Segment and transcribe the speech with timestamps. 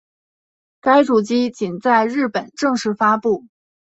[0.79, 3.45] 该主机仅在日本正式发布。